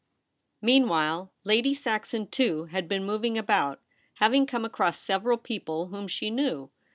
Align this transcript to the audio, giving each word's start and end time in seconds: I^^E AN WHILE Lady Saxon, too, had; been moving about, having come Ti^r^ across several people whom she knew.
I^^E 0.63 0.77
AN 0.77 0.87
WHILE 0.87 1.31
Lady 1.43 1.75
Saxon, 1.75 2.25
too, 2.25 2.65
had; 2.65 2.87
been 2.87 3.03
moving 3.05 3.37
about, 3.37 3.79
having 4.15 4.47
come 4.47 4.63
Ti^r^ 4.63 4.65
across 4.65 4.99
several 4.99 5.37
people 5.37 5.89
whom 5.89 6.07
she 6.07 6.31
knew. 6.31 6.71